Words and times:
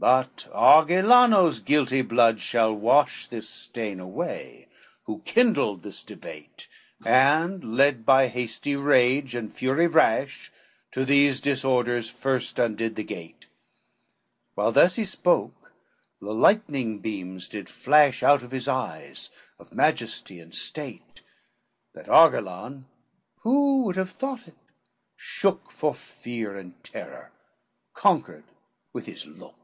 "But 0.00 0.48
Argillano's 0.54 1.58
guilty 1.58 2.02
blood 2.02 2.38
shall 2.38 2.72
wash 2.72 3.26
This 3.26 3.48
stain 3.50 3.98
away, 3.98 4.68
who 5.06 5.22
kindled 5.24 5.82
this 5.82 6.04
debate, 6.04 6.68
And 7.04 7.74
led 7.76 8.06
by 8.06 8.28
hasty 8.28 8.76
rage 8.76 9.34
and 9.34 9.52
fury 9.52 9.88
rash, 9.88 10.52
To 10.92 11.04
these 11.04 11.40
disorders 11.40 12.08
first 12.10 12.60
undid 12.60 12.94
the 12.94 13.02
gate;" 13.02 13.48
While 14.54 14.70
thus 14.70 14.94
he 14.94 15.04
spoke, 15.04 15.72
the 16.20 16.32
lightning 16.32 17.00
beams 17.00 17.48
did 17.48 17.68
flash 17.68 18.22
Out 18.22 18.44
of 18.44 18.52
his 18.52 18.68
eyes 18.68 19.30
of 19.58 19.74
majesty 19.74 20.38
and 20.38 20.54
state, 20.54 21.22
That 21.94 22.08
Argillan,—who 22.08 23.82
would 23.82 23.96
have 23.96 24.10
thought 24.10 24.46
it?—shook 24.46 25.72
For 25.72 25.92
fear 25.92 26.56
and 26.56 26.80
terror, 26.84 27.32
conquered 27.94 28.44
with 28.92 29.06
his 29.06 29.26
look. 29.26 29.56